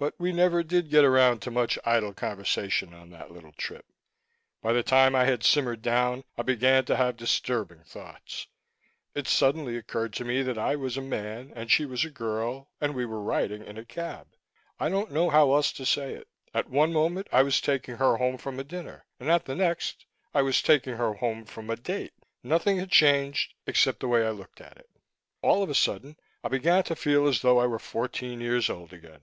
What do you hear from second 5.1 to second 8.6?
I had simmered down, I began to have disturbing thoughts.